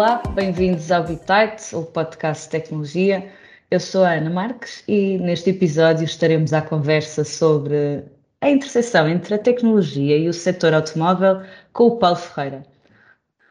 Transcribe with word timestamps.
Olá, 0.00 0.22
bem-vindos 0.32 0.90
ao 0.90 1.04
Bitite, 1.04 1.76
o 1.76 1.82
podcast 1.82 2.44
de 2.44 2.52
tecnologia. 2.52 3.30
Eu 3.70 3.78
sou 3.78 4.02
a 4.02 4.12
Ana 4.12 4.30
Marques 4.30 4.82
e 4.88 5.18
neste 5.18 5.50
episódio 5.50 6.04
estaremos 6.04 6.54
à 6.54 6.62
conversa 6.62 7.22
sobre 7.22 8.02
a 8.40 8.48
interseção 8.48 9.06
entre 9.06 9.34
a 9.34 9.38
tecnologia 9.38 10.16
e 10.16 10.26
o 10.26 10.32
setor 10.32 10.72
automóvel 10.72 11.42
com 11.74 11.88
o 11.88 11.96
Paulo 11.98 12.16
Ferreira. 12.16 12.62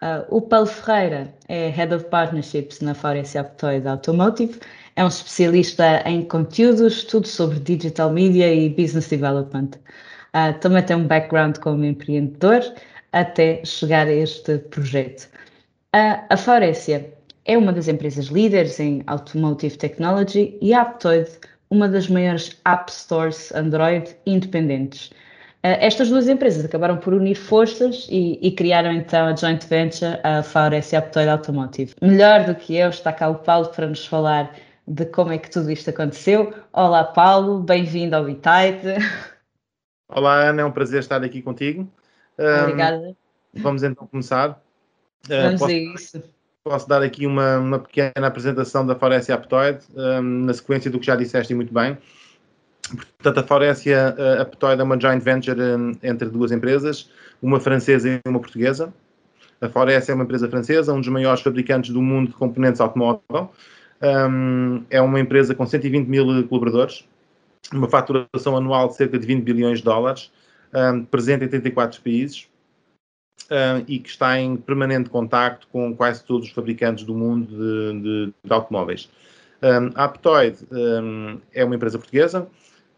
Uh, 0.01 0.37
o 0.37 0.41
Paulo 0.41 0.65
Ferreira 0.65 1.31
é 1.47 1.69
Head 1.69 1.93
of 1.93 2.05
Partnerships 2.05 2.79
na 2.79 2.95
Faurecia 2.95 3.41
Aptoid 3.41 3.87
Automotive, 3.87 4.59
é 4.95 5.05
um 5.05 5.07
especialista 5.07 6.01
em 6.07 6.25
conteúdos, 6.25 7.03
tudo 7.03 7.27
sobre 7.27 7.59
digital 7.59 8.09
media 8.09 8.51
e 8.51 8.69
business 8.69 9.07
development. 9.07 9.69
Uh, 10.33 10.57
também 10.59 10.81
tem 10.81 10.95
um 10.95 11.05
background 11.05 11.59
como 11.59 11.85
empreendedor 11.85 12.63
até 13.11 13.63
chegar 13.63 14.07
a 14.07 14.13
este 14.13 14.57
projeto. 14.57 15.29
A, 15.91 16.23
a 16.29 16.37
Faurecia 16.37 17.11
é 17.45 17.57
uma 17.57 17.73
das 17.73 17.87
empresas 17.87 18.27
líderes 18.27 18.79
em 18.79 19.01
Automotive 19.07 19.75
Technology 19.75 20.55
e 20.61 20.71
a 20.71 20.81
Aptoid, 20.81 21.27
uma 21.67 21.89
das 21.89 22.07
maiores 22.07 22.61
App 22.63 22.91
Stores 22.91 23.51
Android 23.55 24.15
independentes. 24.23 25.07
Uh, 25.63 25.81
estas 25.81 26.09
duas 26.09 26.27
empresas 26.29 26.63
acabaram 26.63 26.97
por 26.97 27.11
unir 27.11 27.33
forças 27.33 28.07
e, 28.09 28.37
e, 28.39 28.51
criaram 28.51 28.91
então 28.91 29.25
a 29.25 29.35
joint 29.35 29.65
venture, 29.65 30.19
a 30.23 30.43
Faurecia 30.43 30.99
Aptoid 30.99 31.27
Automotive. 31.27 31.95
Melhor 32.03 32.45
do 32.45 32.53
que 32.53 32.75
eu 32.75 32.89
está 32.89 33.11
cá 33.11 33.27
o 33.27 33.35
Paulo 33.35 33.69
para 33.69 33.87
nos 33.87 34.05
falar 34.05 34.55
de 34.87 35.07
como 35.07 35.31
é 35.31 35.39
que 35.39 35.49
tudo 35.49 35.71
isto 35.71 35.89
aconteceu. 35.89 36.53
Olá 36.71 37.03
Paulo, 37.03 37.61
bem-vindo 37.61 38.15
ao 38.15 38.25
Bitite. 38.25 39.03
Olá 40.07 40.49
Ana, 40.49 40.61
é 40.61 40.65
um 40.65 40.71
prazer 40.71 40.99
estar 40.99 41.23
aqui 41.23 41.41
contigo. 41.41 41.91
Obrigada. 42.37 43.15
Um, 43.55 43.61
vamos 43.61 43.81
então 43.81 44.05
começar. 44.05 44.61
Eh, 45.27 45.43
Vamos 45.43 45.59
posso, 45.59 45.71
a 45.71 45.75
isso. 45.75 46.23
Posso 46.63 46.87
dar 46.87 47.01
aqui 47.01 47.25
uma, 47.25 47.57
uma 47.57 47.79
pequena 47.79 48.27
apresentação 48.27 48.85
da 48.85 48.95
Faurecia 48.95 49.35
Aptoid, 49.35 49.79
um, 49.95 50.45
na 50.45 50.53
sequência 50.53 50.91
do 50.91 50.99
que 50.99 51.05
já 51.05 51.15
disseste 51.15 51.53
muito 51.53 51.73
bem. 51.73 51.97
Portanto, 53.17 53.39
a 53.39 53.43
Faurecia 53.43 54.15
uh, 54.17 54.41
Aptoid 54.41 54.79
é 54.79 54.83
uma 54.83 54.99
joint 54.99 55.23
venture 55.23 55.59
um, 55.59 55.91
entre 56.03 56.29
duas 56.29 56.51
empresas, 56.51 57.09
uma 57.41 57.59
francesa 57.59 58.09
e 58.09 58.29
uma 58.29 58.39
portuguesa. 58.39 58.93
A 59.61 59.69
Faurecia 59.69 60.13
é 60.13 60.15
uma 60.15 60.23
empresa 60.23 60.47
francesa, 60.49 60.93
um 60.93 60.99
dos 60.99 61.09
maiores 61.09 61.41
fabricantes 61.41 61.91
do 61.91 62.01
mundo 62.01 62.29
de 62.29 62.33
componentes 62.33 62.81
automóvel. 62.81 63.51
Um, 64.01 64.83
é 64.89 65.01
uma 65.01 65.19
empresa 65.19 65.53
com 65.53 65.65
120 65.65 66.07
mil 66.07 66.47
colaboradores, 66.47 67.05
uma 67.73 67.89
faturação 67.89 68.55
anual 68.55 68.87
de 68.87 68.95
cerca 68.95 69.19
de 69.19 69.27
20 69.27 69.43
bilhões 69.43 69.79
de 69.79 69.83
dólares, 69.83 70.31
um, 70.73 71.03
presente 71.03 71.43
em 71.43 71.49
34 71.49 72.01
países 72.01 72.48
uh, 73.45 73.83
e 73.87 73.99
que 73.99 74.09
está 74.09 74.39
em 74.39 74.55
permanente 74.55 75.09
contacto 75.09 75.67
com 75.71 75.95
quase 75.95 76.23
todos 76.23 76.47
os 76.47 76.53
fabricantes 76.53 77.03
do 77.03 77.15
mundo 77.15 77.47
de, 77.47 78.01
de, 78.01 78.33
de 78.43 78.53
automóveis. 78.53 79.09
Um, 79.61 79.91
a 79.95 80.05
Aptoid 80.05 80.57
um, 80.71 81.39
é 81.53 81.65
uma 81.65 81.75
empresa 81.75 81.97
portuguesa, 81.97 82.47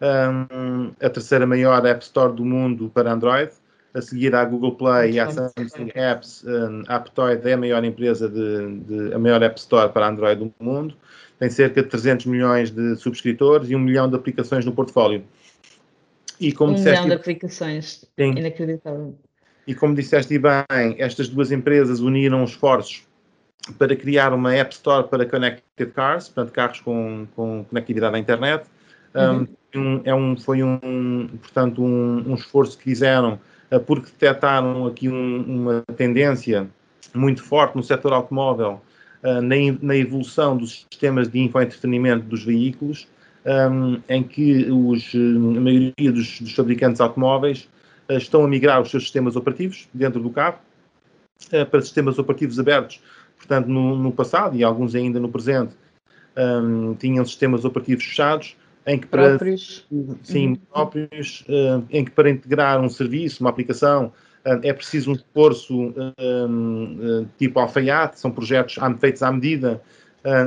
um, 0.01 0.91
a 0.99 1.09
terceira 1.09 1.45
maior 1.45 1.85
App 1.85 2.03
Store 2.03 2.33
do 2.33 2.45
mundo 2.45 2.91
para 2.93 3.11
Android, 3.11 3.51
a 3.93 4.01
seguir 4.01 4.33
à 4.35 4.45
Google 4.45 4.75
Play 4.75 5.13
e 5.13 5.19
à 5.19 5.29
Samsung 5.29 5.91
Apps, 5.95 6.45
a 6.87 6.95
Aptoid 6.95 7.47
é 7.47 7.53
a 7.53 7.57
maior 7.57 7.83
empresa 7.83 8.29
de, 8.29 8.79
de, 8.79 9.13
a 9.13 9.19
maior 9.19 9.41
App 9.43 9.59
Store 9.59 9.91
para 9.91 10.07
Android 10.07 10.39
do 10.39 10.53
mundo, 10.63 10.95
tem 11.39 11.49
cerca 11.49 11.81
de 11.81 11.89
300 11.89 12.27
milhões 12.27 12.69
de 12.69 12.95
subscritores 12.95 13.69
e 13.69 13.75
um 13.75 13.79
milhão 13.79 14.07
de 14.07 14.15
aplicações 14.15 14.63
no 14.63 14.71
portfólio. 14.71 15.23
E 16.39 16.51
como 16.51 16.71
um 16.71 16.75
disseste, 16.75 17.01
milhão 17.01 17.15
de 17.15 17.21
aplicações, 17.21 18.05
sim. 18.17 18.31
inacreditável. 18.37 19.15
E 19.67 19.75
como 19.75 19.93
disseste 19.93 20.37
bem, 20.39 20.95
estas 20.97 21.29
duas 21.29 21.51
empresas 21.51 21.99
uniram 21.99 22.43
esforços 22.43 23.03
para 23.77 23.95
criar 23.95 24.33
uma 24.33 24.53
App 24.55 24.73
Store 24.73 25.07
para 25.07 25.25
Connected 25.25 25.91
Cars, 25.91 26.29
portanto, 26.29 26.53
carros 26.53 26.79
com, 26.81 27.27
com 27.35 27.63
conectividade 27.69 28.15
à 28.15 28.19
internet. 28.19 28.65
Uhum. 29.13 29.47
Um, 29.75 30.01
é 30.03 30.13
um, 30.13 30.37
foi 30.37 30.63
um, 30.63 31.29
portanto, 31.41 31.83
um, 31.83 32.31
um 32.31 32.35
esforço 32.35 32.77
que 32.77 32.83
fizeram 32.83 33.39
uh, 33.71 33.79
porque 33.79 34.07
detectaram 34.07 34.87
aqui 34.87 35.07
uma 35.07 35.83
tendência 35.95 36.67
muito 37.13 37.43
forte 37.43 37.75
no 37.75 37.83
setor 37.83 38.13
automóvel 38.13 38.81
uh, 39.23 39.41
na, 39.41 39.55
na, 39.81 39.95
evolução 39.95 40.57
dos 40.57 40.87
sistemas 40.89 41.29
de 41.29 41.39
infoentretenimento 41.39 42.25
dos 42.25 42.43
veículos, 42.43 43.07
em 44.07 44.21
que 44.21 44.69
os, 44.69 45.15
a 45.15 45.59
maioria 45.59 46.11
dos, 46.11 46.39
dos 46.41 46.53
fabricantes 46.53 47.01
automóveis 47.01 47.67
eh, 47.67 47.80
estão 48.17 48.43
a 48.43 48.47
migrar 48.47 48.81
os 48.81 48.89
seus 48.89 49.03
sistemas 49.03 49.35
operativos 49.35 49.87
dentro 49.93 50.21
do 50.21 50.29
carro 50.29 50.59
eh, 51.51 51.65
para 51.65 51.81
sistemas 51.81 52.19
operativos 52.19 52.59
abertos. 52.59 53.01
Portanto, 53.37 53.67
no, 53.67 53.97
no 53.97 54.11
passado 54.11 54.55
e 54.55 54.63
alguns 54.63 54.93
ainda 54.93 55.19
no 55.19 55.29
presente, 55.29 55.75
um, 56.37 56.91
ehm, 56.91 56.93
tinham 56.95 57.25
sistemas 57.25 57.65
operativos 57.65 58.05
fechados 58.05 58.55
em 58.85 58.99
que 58.99 59.07
para 59.07 59.29
próprios, 59.29 59.85
sim, 60.23 60.49
uhum. 60.49 60.55
próprios 60.71 61.41
uh, 61.41 61.85
em 61.89 62.03
que 62.03 62.11
para 62.11 62.29
integrar 62.29 62.79
um 62.81 62.89
serviço, 62.89 63.43
uma 63.43 63.49
aplicação, 63.49 64.11
uh, 64.45 64.59
é 64.63 64.73
preciso 64.73 65.11
um 65.11 65.13
esforço 65.13 65.89
uh, 65.89 67.27
tipo 67.37 67.59
alfaiate, 67.59 68.19
são 68.19 68.31
projetos 68.31 68.75
feitos 68.99 69.21
à 69.21 69.31
medida 69.31 69.81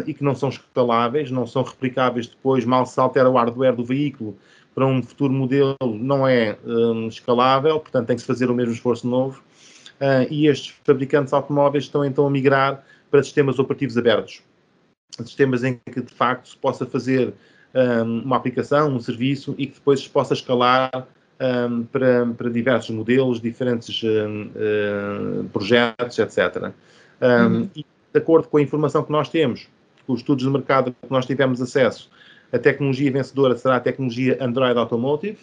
e 0.06 0.14
que 0.14 0.22
não 0.22 0.36
são 0.36 0.50
escaláveis, 0.50 1.32
não 1.32 1.48
são 1.48 1.64
replicáveis 1.64 2.28
depois, 2.28 2.64
mal 2.64 2.86
se 2.86 3.00
altera 3.00 3.28
o 3.28 3.32
hardware 3.32 3.74
do 3.74 3.84
veículo, 3.84 4.38
para 4.74 4.86
um 4.86 5.02
futuro 5.02 5.32
modelo 5.32 5.76
não 5.82 6.26
é 6.26 6.58
um, 6.64 7.08
escalável, 7.08 7.78
portanto 7.78 8.06
tem 8.06 8.16
que 8.16 8.22
se 8.22 8.26
fazer 8.26 8.50
o 8.50 8.54
mesmo 8.54 8.72
esforço 8.72 9.06
novo. 9.06 9.42
Uh, 10.00 10.26
e 10.28 10.48
estes 10.48 10.74
fabricantes 10.84 11.32
automóveis 11.32 11.84
estão 11.84 12.04
então 12.04 12.26
a 12.26 12.30
migrar 12.30 12.84
para 13.10 13.22
sistemas 13.22 13.58
operativos 13.58 13.96
abertos. 13.96 14.42
Sistemas 15.24 15.62
em 15.62 15.78
que 15.92 16.00
de 16.00 16.12
facto 16.12 16.48
se 16.48 16.56
possa 16.56 16.84
fazer 16.84 17.32
um, 17.74 18.22
uma 18.22 18.36
aplicação, 18.36 18.92
um 18.92 19.00
serviço 19.00 19.54
e 19.56 19.66
que 19.66 19.74
depois 19.74 20.00
se 20.00 20.08
possa 20.08 20.34
escalar 20.34 21.06
um, 21.40 21.84
para, 21.84 22.26
para, 22.26 22.50
diversos 22.50 22.90
modelos, 22.90 23.40
diferentes 23.40 24.02
uh, 24.02 25.44
projetos, 25.52 26.18
etc. 26.18 26.72
Uhum. 27.20 27.68
E 27.76 27.84
de 28.12 28.18
acordo 28.18 28.48
com 28.48 28.56
a 28.56 28.62
informação 28.62 29.02
que 29.04 29.12
nós 29.12 29.28
temos, 29.28 29.68
com 30.06 30.12
os 30.12 30.20
estudos 30.20 30.44
de 30.44 30.50
mercado 30.50 30.94
que 31.00 31.10
nós 31.10 31.26
tivemos 31.26 31.60
acesso, 31.60 32.10
a 32.54 32.58
tecnologia 32.58 33.10
vencedora 33.10 33.56
será 33.56 33.76
a 33.76 33.80
tecnologia 33.80 34.38
Android 34.40 34.78
Automotive, 34.78 35.38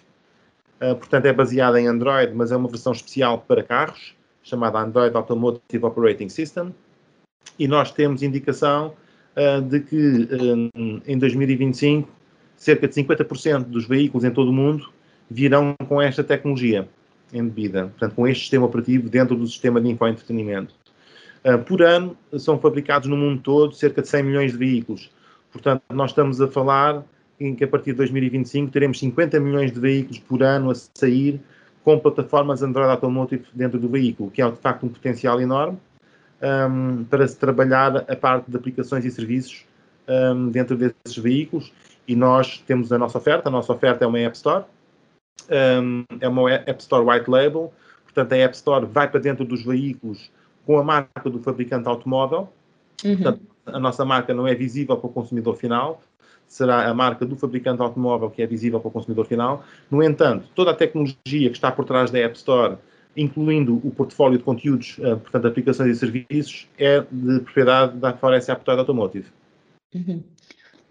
uh, 0.81 0.95
portanto 0.95 1.25
é 1.25 1.33
baseada 1.33 1.79
em 1.79 1.85
Android, 1.85 2.33
mas 2.33 2.53
é 2.53 2.55
uma 2.55 2.69
versão 2.69 2.93
especial 2.93 3.39
para 3.45 3.61
carros, 3.61 4.15
chamada 4.41 4.79
Android 4.79 5.15
Automotive 5.15 5.83
Operating 5.85 6.29
System, 6.29 6.73
e 7.59 7.67
nós 7.67 7.91
temos 7.91 8.23
indicação 8.23 8.93
uh, 9.35 9.61
de 9.61 9.81
que 9.81 9.97
uh, 9.97 11.01
em 11.05 11.17
2025 11.17 12.07
cerca 12.55 12.87
de 12.87 12.95
50% 12.95 13.65
dos 13.65 13.85
veículos 13.85 14.23
em 14.23 14.31
todo 14.31 14.49
o 14.49 14.53
mundo 14.53 14.89
virão 15.29 15.75
com 15.89 16.01
esta 16.01 16.23
tecnologia 16.23 16.87
embebida, 17.33 17.87
portanto 17.87 18.15
com 18.15 18.25
este 18.25 18.43
sistema 18.43 18.65
operativo 18.65 19.09
dentro 19.09 19.35
do 19.35 19.45
sistema 19.47 19.81
de 19.81 19.89
infoentretenimento. 19.89 20.73
Uh, 21.43 21.57
por 21.59 21.81
ano 21.81 22.15
são 22.37 22.57
fabricados 22.57 23.09
no 23.09 23.17
mundo 23.17 23.41
todo 23.41 23.73
cerca 23.73 24.01
de 24.01 24.07
100 24.07 24.23
milhões 24.23 24.51
de 24.53 24.57
veículos, 24.57 25.09
Portanto, 25.51 25.83
nós 25.91 26.11
estamos 26.11 26.39
a 26.41 26.47
falar 26.47 27.03
em 27.39 27.55
que 27.55 27.63
a 27.63 27.67
partir 27.67 27.91
de 27.91 27.97
2025 27.97 28.71
teremos 28.71 28.99
50 28.99 29.39
milhões 29.39 29.71
de 29.71 29.79
veículos 29.79 30.19
por 30.19 30.43
ano 30.43 30.71
a 30.71 30.75
sair 30.75 31.41
com 31.83 31.97
plataformas 31.99 32.61
Android 32.61 32.89
Automotive 32.91 33.45
dentro 33.53 33.79
do 33.79 33.89
veículo, 33.89 34.29
que 34.29 34.41
é 34.41 34.49
de 34.49 34.57
facto 34.57 34.85
um 34.85 34.89
potencial 34.89 35.41
enorme 35.41 35.77
um, 36.41 37.03
para 37.05 37.27
se 37.27 37.37
trabalhar 37.37 37.97
a 37.97 38.15
parte 38.15 38.49
de 38.49 38.57
aplicações 38.57 39.05
e 39.05 39.11
serviços 39.11 39.65
um, 40.07 40.49
dentro 40.49 40.75
desses 40.75 41.17
veículos. 41.17 41.71
E 42.07 42.15
nós 42.15 42.59
temos 42.59 42.91
a 42.91 42.97
nossa 42.97 43.17
oferta, 43.17 43.49
a 43.49 43.51
nossa 43.51 43.71
oferta 43.71 44.03
é 44.03 44.07
uma 44.07 44.19
App 44.19 44.35
Store, 44.35 44.65
um, 45.81 46.03
é 46.19 46.27
uma 46.27 46.51
App 46.51 46.81
Store 46.81 47.05
White 47.05 47.29
Label, 47.29 47.71
portanto 48.03 48.33
a 48.33 48.37
App 48.37 48.55
Store 48.55 48.85
vai 48.85 49.07
para 49.07 49.19
dentro 49.19 49.45
dos 49.45 49.63
veículos 49.63 50.31
com 50.65 50.77
a 50.77 50.83
marca 50.83 51.29
do 51.29 51.39
fabricante 51.39 51.87
automóvel, 51.87 52.49
uhum. 53.03 53.15
portanto, 53.15 53.41
a 53.65 53.79
nossa 53.79 54.03
marca 54.05 54.33
não 54.33 54.47
é 54.47 54.55
visível 54.55 54.97
para 54.97 55.07
o 55.07 55.13
consumidor 55.13 55.55
final, 55.55 56.01
será 56.47 56.87
a 56.87 56.93
marca 56.93 57.25
do 57.25 57.35
fabricante 57.35 57.81
automóvel 57.81 58.29
que 58.29 58.41
é 58.41 58.47
visível 58.47 58.79
para 58.79 58.89
o 58.89 58.91
consumidor 58.91 59.25
final. 59.25 59.63
No 59.89 60.03
entanto, 60.03 60.49
toda 60.53 60.71
a 60.71 60.73
tecnologia 60.73 61.49
que 61.49 61.55
está 61.55 61.71
por 61.71 61.85
trás 61.85 62.11
da 62.11 62.19
App 62.19 62.35
Store, 62.35 62.77
incluindo 63.15 63.75
o 63.75 63.91
portfólio 63.91 64.37
de 64.37 64.43
conteúdos, 64.43 64.97
eh, 65.01 65.15
portanto, 65.15 65.47
aplicações 65.47 65.95
e 65.95 65.99
serviços, 65.99 66.67
é 66.77 67.05
de 67.09 67.39
propriedade 67.39 67.97
da 67.97 68.13
Forest 68.13 68.51
Aptoid 68.51 68.79
Automotive. 68.79 69.27
Uhum. 69.95 70.21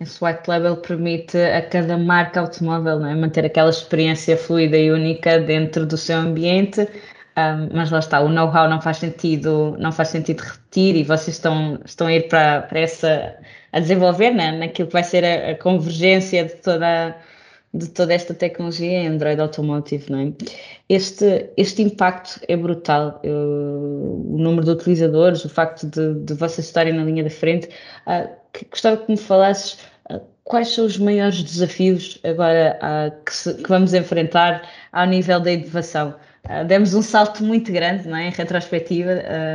White 0.01 0.49
label 0.49 0.79
permite 0.79 1.37
a 1.37 1.61
cada 1.61 1.99
marca 1.99 2.41
automóvel 2.41 3.05
é? 3.05 3.15
manter 3.15 3.45
aquela 3.45 3.69
experiência 3.69 4.35
fluida 4.35 4.79
e 4.79 4.91
única 4.91 5.39
dentro 5.39 5.85
do 5.85 5.99
seu 5.99 6.17
ambiente, 6.17 6.89
um, 7.37 7.77
mas 7.77 7.91
lá 7.91 7.99
está, 7.99 8.21
o 8.21 8.29
know-how 8.29 8.69
não 8.69 8.81
faz 8.81 8.99
sentido, 8.99 9.77
não 9.79 9.93
faz 9.93 10.09
sentido 10.09 10.41
repetir 10.41 10.97
e 10.97 11.05
vocês 11.05 11.37
estão, 11.37 11.79
estão 11.85 12.06
a 12.06 12.12
ir 12.15 12.29
para, 12.29 12.62
para 12.62 12.81
essa 12.81 13.37
a 13.73 13.81
desenvolver 13.81 14.32
né, 14.32 14.53
naquilo 14.53 14.88
que 14.88 14.93
vai 14.93 15.05
ser 15.05 15.25
a, 15.25 15.53
a 15.53 15.55
convergência 15.55 16.44
de 16.44 16.55
toda 16.56 17.17
de 17.73 17.88
toda 17.88 18.12
esta 18.12 18.35
tecnologia 18.35 19.03
em 19.03 19.06
Android 19.06 19.41
Automotive, 19.41 20.11
não 20.11 20.19
é? 20.19 20.32
Este, 20.88 21.50
este 21.56 21.82
impacto 21.82 22.41
é 22.49 22.56
brutal. 22.56 23.21
Eu, 23.23 23.37
o 24.29 24.37
número 24.38 24.65
de 24.65 24.71
utilizadores, 24.73 25.44
o 25.44 25.49
facto 25.49 25.87
de, 25.87 26.15
de 26.15 26.35
vocês 26.35 26.67
estarem 26.67 26.93
na 26.93 27.05
linha 27.05 27.23
da 27.23 27.31
frente. 27.31 27.69
Que, 28.53 28.65
gostava 28.65 28.97
que 28.97 29.11
me 29.11 29.17
falasses 29.17 29.79
uh, 30.11 30.21
quais 30.43 30.69
são 30.69 30.85
os 30.85 30.99
maiores 30.99 31.43
desafios 31.44 32.19
agora 32.25 32.76
uh, 32.83 33.25
que, 33.25 33.33
se, 33.33 33.55
que, 33.55 33.69
vamos 33.69 33.94
enfrentar 33.94 34.69
ao 34.93 35.06
nível 35.06 35.38
da 35.38 35.53
inovação. 35.53 36.17
Demos 36.67 36.95
um 36.95 37.03
salto 37.03 37.45
muito 37.45 37.71
grande, 37.73 38.09
não 38.09 38.17
é? 38.17 38.29
Em 38.29 38.31
retrospectiva, 38.31 39.11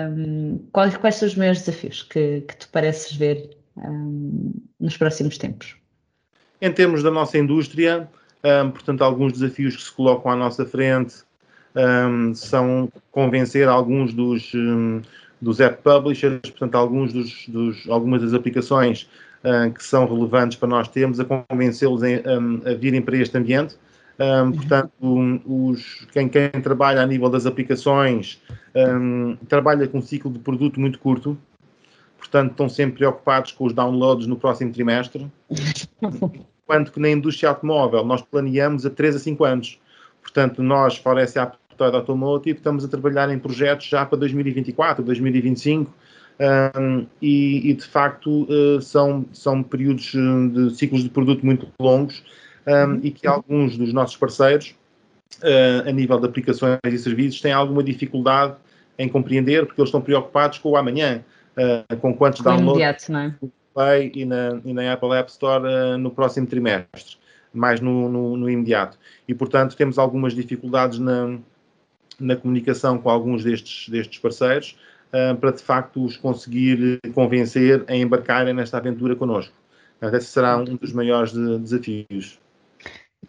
um, 0.09 0.59
quais, 0.71 0.95
quais, 0.97 1.15
são 1.15 1.27
os 1.27 1.35
maiores 1.35 1.59
desafios 1.59 2.03
que, 2.03 2.41
que 2.41 2.57
tu 2.57 2.69
pareces 2.69 3.15
ver 3.15 3.49
um, 3.77 4.53
nos 4.79 4.95
próximos 4.97 5.37
tempos? 5.37 5.75
Em 6.61 6.71
termos 6.71 7.03
da 7.03 7.11
nossa 7.11 7.37
indústria, 7.37 8.07
um, 8.43 8.71
portanto, 8.71 9.03
alguns 9.03 9.33
desafios 9.33 9.75
que 9.75 9.83
se 9.83 9.91
colocam 9.91 10.31
à 10.31 10.35
nossa 10.35 10.65
frente 10.65 11.15
são 12.33 12.89
convencer 13.11 13.67
alguns 13.67 14.13
dos, 14.13 14.53
um, 14.53 15.01
dos 15.41 15.59
app 15.59 15.83
publishers, 15.83 16.39
portanto, 16.41 16.75
alguns 16.75 17.11
dos, 17.11 17.47
dos 17.49 17.89
algumas 17.89 18.21
das 18.21 18.33
aplicações 18.33 19.09
que 19.75 19.83
são 19.83 20.07
relevantes 20.07 20.57
para 20.57 20.69
nós 20.69 20.87
termos, 20.87 21.19
a 21.19 21.25
convencê-los 21.25 22.01
a 22.01 22.73
virem 22.79 23.01
para 23.01 23.17
este 23.17 23.37
ambiente. 23.37 23.75
Um, 24.17 24.51
portanto, 24.53 24.91
os, 25.45 26.07
quem, 26.13 26.29
quem, 26.29 26.49
trabalha 26.61 27.01
a 27.01 27.05
nível 27.05 27.29
das 27.29 27.45
aplicações 27.45 28.41
um, 28.73 29.35
trabalha 29.47 29.87
com 29.87 29.97
um 29.97 30.01
ciclo 30.01 30.31
de 30.31 30.39
produto 30.39 30.79
muito 30.79 30.99
curto, 30.99 31.37
portanto, 32.17 32.51
estão 32.51 32.69
sempre 32.69 32.97
preocupados 32.99 33.51
com 33.51 33.65
os 33.65 33.73
downloads 33.73 34.25
no 34.25 34.37
próximo 34.37 34.71
trimestre. 34.71 35.29
Enquanto 36.63 36.91
que 36.91 36.99
na 36.99 37.09
indústria 37.09 37.49
automóvel 37.49 38.03
nós 38.05 38.21
planeamos 38.21 38.85
a 38.85 38.89
3 38.89 39.17
a 39.17 39.19
5 39.19 39.43
anos. 39.43 39.79
Portanto, 40.21 40.63
nós, 40.63 40.97
fora 40.97 41.21
essa 41.21 41.43
Aptoide 41.43 41.95
Automotive, 41.95 42.57
estamos 42.57 42.83
a 42.83 42.87
trabalhar 42.87 43.29
em 43.29 43.37
projetos 43.37 43.85
já 43.85 44.03
para 44.05 44.17
2024, 44.17 45.03
2025. 45.03 45.93
Um, 46.37 47.05
e, 47.21 47.69
e, 47.69 47.73
de 47.73 47.85
facto 47.85 48.43
uh, 48.51 48.81
são, 48.81 49.25
são 49.31 49.63
períodos 49.63 50.11
de 50.51 50.75
ciclos 50.75 51.01
de 51.01 51.09
produto 51.09 51.45
muito 51.45 51.65
longos 51.79 52.25
um, 52.67 52.99
e 53.03 53.11
que 53.11 53.27
alguns 53.27 53.77
dos 53.77 53.93
nossos 53.93 54.17
parceiros, 54.17 54.75
uh, 55.39 55.87
a 55.87 55.91
nível 55.91 56.19
de 56.19 56.25
aplicações 56.25 56.79
e 56.85 56.97
serviços, 56.97 57.41
têm 57.41 57.51
alguma 57.51 57.83
dificuldade 57.83 58.55
em 58.97 59.09
compreender 59.09 59.65
porque 59.65 59.81
eles 59.81 59.89
estão 59.89 60.01
preocupados 60.01 60.57
com 60.59 60.69
o 60.69 60.77
amanhã 60.77 61.23
uh, 61.57 61.97
com 61.97 62.13
quantos 62.13 62.41
com 62.41 62.49
downloads 62.49 63.09
no 63.09 63.19
é? 63.19 63.35
Play 63.73 64.11
e 64.15 64.25
na, 64.25 64.59
e 64.63 64.73
na 64.73 64.93
Apple 64.93 65.11
App 65.11 65.29
Store 65.29 65.63
uh, 65.65 65.97
no 65.97 66.09
próximo 66.09 66.47
trimestre, 66.47 67.17
mais 67.53 67.81
no, 67.81 68.09
no, 68.09 68.37
no, 68.37 68.49
imediato. 68.49 68.97
E, 69.27 69.33
portanto, 69.33 69.75
temos 69.75 69.97
algumas 69.97 70.33
dificuldades 70.33 70.97
na, 70.97 71.37
na 72.19 72.35
comunicação 72.35 72.97
com 72.97 73.09
alguns 73.09 73.43
destes, 73.43 73.89
destes 73.89 74.19
parceiros 74.19 74.77
uh, 75.09 75.35
para, 75.35 75.51
de 75.51 75.61
facto, 75.61 76.03
os 76.03 76.15
conseguir 76.15 76.99
convencer 77.13 77.83
a 77.87 77.95
embarcarem 77.95 78.53
nesta 78.53 78.77
aventura 78.77 79.15
connosco. 79.15 79.53
esse 80.01 80.27
será 80.27 80.57
um 80.57 80.63
dos 80.63 80.93
maiores 80.93 81.33
de, 81.33 81.59
desafios. 81.59 82.39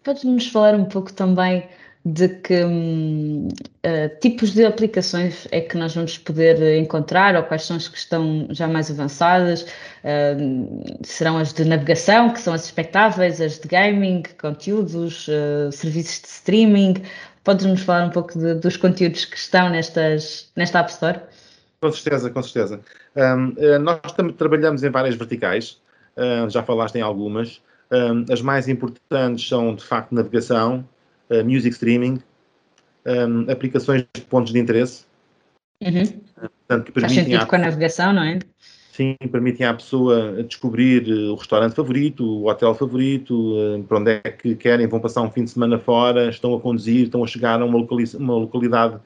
Podes-nos 0.02 0.48
falar 0.48 0.75
um 0.75 0.84
pouco 0.84 1.12
também 1.12 1.69
de 2.06 2.28
que 2.28 2.62
uh, 2.62 4.20
tipos 4.20 4.52
de 4.52 4.64
aplicações 4.64 5.48
é 5.50 5.60
que 5.60 5.76
nós 5.76 5.93
vamos 5.93 6.16
poder 6.16 6.78
encontrar 6.78 7.34
ou 7.34 7.43
quais 7.43 7.64
são 7.64 7.76
as 7.76 7.88
que 7.88 7.98
estão 7.98 8.46
já 8.50 8.69
mais 8.69 8.88
avançadas? 8.88 9.62
Uh, 10.04 10.96
serão 11.02 11.37
as 11.37 11.52
de 11.52 11.64
navegação, 11.64 12.32
que 12.32 12.40
são 12.40 12.54
as 12.54 12.64
expectáveis, 12.66 13.40
as 13.40 13.58
de 13.58 13.66
gaming, 13.66 14.22
conteúdos, 14.40 15.26
uh, 15.26 15.72
serviços 15.72 16.20
de 16.20 16.28
streaming? 16.28 16.94
Podes-nos 17.42 17.82
falar 17.82 18.06
um 18.06 18.10
pouco 18.10 18.38
de, 18.38 18.54
dos 18.54 18.76
conteúdos 18.76 19.25
que 19.25 19.37
estão 19.37 19.69
nestas, 19.69 20.49
nesta 20.54 20.78
App 20.78 20.92
Store? 20.92 21.20
Com 21.81 21.90
certeza, 21.90 22.31
com 22.31 22.42
certeza. 22.42 22.81
Um, 23.16 23.81
nós 23.81 24.00
trabalhamos 24.38 24.84
em 24.84 24.90
várias 24.90 25.14
verticais, 25.14 25.78
já 26.49 26.62
falaste 26.62 26.96
em 26.96 27.02
algumas. 27.02 27.60
Um, 27.91 28.25
as 28.33 28.43
mais 28.43 28.69
importantes 28.69 29.49
são, 29.49 29.75
de 29.75 29.85
facto, 29.85 30.15
navegação, 30.15 30.87
uh, 31.31 31.44
music 31.44 31.75
streaming, 31.75 32.21
um, 33.06 33.50
aplicações 33.50 34.05
de 34.15 34.23
pontos 34.23 34.53
de 34.53 34.59
interesse. 34.59 35.05
Uhum. 35.81 36.05
Portanto, 36.67 36.93
que 36.93 37.00
Faz 37.00 37.12
sentido 37.12 37.43
à... 37.43 37.47
com 37.47 37.56
a 37.56 37.59
navegação, 37.59 38.12
não 38.12 38.23
é? 38.23 38.38
Sim, 38.96 39.14
permitem 39.31 39.66
à 39.66 39.75
pessoa 39.75 40.43
descobrir 40.43 41.06
uh, 41.06 41.32
o 41.32 41.34
restaurante 41.34 41.75
favorito, 41.75 42.25
o 42.25 42.48
hotel 42.48 42.75
favorito, 42.75 43.52
uh, 43.54 43.82
para 43.82 43.98
onde 43.98 44.10
é 44.12 44.20
que 44.31 44.56
querem, 44.56 44.87
vão 44.87 44.98
passar 44.98 45.20
um 45.20 45.31
fim 45.31 45.44
de 45.44 45.50
semana 45.50 45.78
fora, 45.78 46.31
estão 46.31 46.54
a 46.54 46.60
conduzir, 46.60 47.02
estão 47.02 47.22
a 47.22 47.26
chegar 47.26 47.60
a 47.60 47.66
uma, 47.66 47.76
uma 47.76 48.34
localidade 48.34 48.96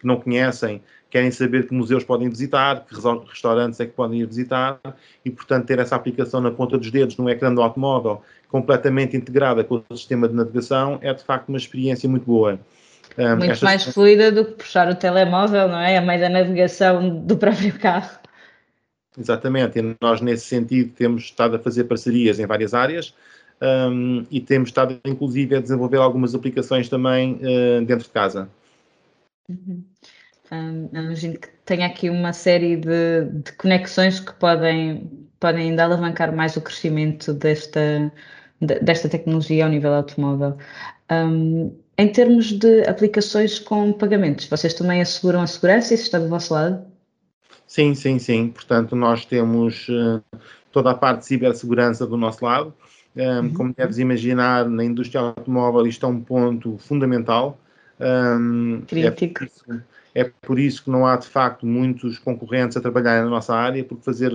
que 0.00 0.04
não 0.04 0.16
conhecem, 0.16 0.82
querem 1.08 1.30
saber 1.30 1.68
que 1.68 1.72
museus 1.72 2.02
podem 2.02 2.28
visitar, 2.28 2.84
que 2.86 2.94
restaurantes 3.28 3.78
é 3.78 3.86
que 3.86 3.92
podem 3.92 4.20
ir 4.20 4.26
visitar 4.26 4.80
e, 5.24 5.30
portanto, 5.30 5.66
ter 5.66 5.78
essa 5.78 5.94
aplicação 5.94 6.40
na 6.40 6.50
ponta 6.50 6.76
dos 6.76 6.90
dedos 6.90 7.16
no 7.16 7.30
ecrã 7.30 7.54
do 7.54 7.62
automóvel 7.62 8.22
completamente 8.48 9.16
integrada 9.16 9.62
com 9.62 9.80
o 9.88 9.96
sistema 9.96 10.28
de 10.28 10.34
navegação 10.34 10.98
é, 11.02 11.14
de 11.14 11.22
facto, 11.22 11.50
uma 11.50 11.58
experiência 11.58 12.08
muito 12.08 12.26
boa. 12.26 12.58
Um, 13.16 13.36
muito 13.36 13.64
mais 13.64 13.84
fluida 13.84 14.32
do 14.32 14.44
que 14.44 14.52
puxar 14.54 14.88
o 14.88 14.94
telemóvel, 14.96 15.68
não 15.68 15.78
é? 15.78 15.96
A 15.98 16.00
meio 16.00 16.20
da 16.20 16.28
navegação 16.28 17.20
do 17.20 17.36
próprio 17.36 17.72
carro. 17.78 18.25
Exatamente, 19.18 19.78
e 19.78 19.96
nós, 20.00 20.20
nesse 20.20 20.46
sentido, 20.46 20.92
temos 20.92 21.24
estado 21.24 21.56
a 21.56 21.58
fazer 21.58 21.84
parcerias 21.84 22.38
em 22.38 22.46
várias 22.46 22.74
áreas 22.74 23.14
um, 23.60 24.26
e 24.30 24.40
temos 24.40 24.68
estado, 24.68 24.98
inclusive, 25.04 25.56
a 25.56 25.60
desenvolver 25.60 25.96
algumas 25.96 26.34
aplicações 26.34 26.88
também 26.88 27.34
uh, 27.34 27.84
dentro 27.84 28.04
de 28.04 28.10
casa. 28.10 28.48
Uhum. 29.48 29.82
Um, 30.52 30.88
imagino 30.92 31.38
que 31.38 31.48
tenha 31.64 31.86
aqui 31.86 32.10
uma 32.10 32.32
série 32.32 32.76
de, 32.76 33.24
de, 33.24 33.52
conexões 33.52 34.20
que 34.20 34.32
podem, 34.34 35.10
podem 35.40 35.70
ainda 35.70 35.84
alavancar 35.84 36.34
mais 36.34 36.56
o 36.56 36.60
crescimento 36.60 37.32
desta, 37.32 38.12
desta 38.60 39.08
tecnologia 39.08 39.64
ao 39.64 39.70
nível 39.70 39.94
automóvel. 39.94 40.56
Um, 41.10 41.74
em 41.98 42.12
termos 42.12 42.52
de 42.52 42.82
aplicações 42.82 43.58
com 43.58 43.92
pagamentos, 43.92 44.46
vocês 44.46 44.74
também 44.74 45.00
asseguram 45.00 45.40
a 45.40 45.46
segurança? 45.46 45.94
Isso 45.94 46.04
está 46.04 46.18
do 46.18 46.28
vosso 46.28 46.52
lado? 46.52 46.84
Sim, 47.66 47.94
sim, 47.94 48.18
sim. 48.18 48.48
Portanto, 48.48 48.94
nós 48.94 49.24
temos 49.24 49.88
uh, 49.88 50.22
toda 50.70 50.90
a 50.90 50.94
parte 50.94 51.20
de 51.20 51.26
cibersegurança 51.26 52.06
do 52.06 52.16
nosso 52.16 52.44
lado. 52.44 52.72
Um, 53.16 53.20
uhum. 53.22 53.54
Como 53.54 53.74
deves 53.74 53.98
imaginar, 53.98 54.68
na 54.68 54.84
indústria 54.84 55.20
automóvel 55.20 55.86
isto 55.86 56.04
é 56.04 56.08
um 56.08 56.20
ponto 56.20 56.76
fundamental. 56.78 57.58
Um, 58.00 58.82
Crítico. 58.86 59.44
É 59.70 59.96
é 60.16 60.24
por 60.24 60.58
isso 60.58 60.82
que 60.82 60.90
não 60.90 61.04
há, 61.04 61.14
de 61.14 61.28
facto, 61.28 61.66
muitos 61.66 62.18
concorrentes 62.18 62.74
a 62.74 62.80
trabalhar 62.80 63.22
na 63.22 63.28
nossa 63.28 63.54
área, 63.54 63.84
porque 63.84 64.02
fazer 64.02 64.32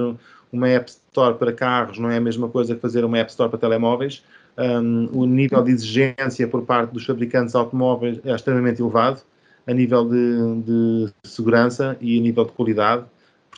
uma 0.53 0.69
App 0.69 0.91
Store 0.91 1.35
para 1.39 1.51
carros 1.51 1.97
não 1.97 2.11
é 2.11 2.17
a 2.17 2.21
mesma 2.21 2.47
coisa 2.47 2.75
que 2.75 2.81
fazer 2.81 3.03
uma 3.03 3.17
App 3.17 3.31
Store 3.31 3.49
para 3.49 3.57
telemóveis. 3.57 4.23
Um, 4.55 5.09
o 5.11 5.25
nível 5.25 5.63
de 5.63 5.71
exigência 5.71 6.47
por 6.47 6.61
parte 6.67 6.91
dos 6.91 7.03
fabricantes 7.03 7.55
automóveis 7.55 8.19
é 8.23 8.31
extremamente 8.31 8.79
elevado, 8.79 9.21
a 9.65 9.73
nível 9.73 10.07
de, 10.07 10.61
de 10.61 11.13
segurança 11.23 11.97
e 11.99 12.19
a 12.19 12.21
nível 12.21 12.45
de 12.45 12.51
qualidade. 12.51 13.05